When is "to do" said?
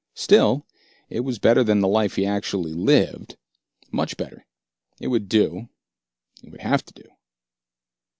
6.85-7.07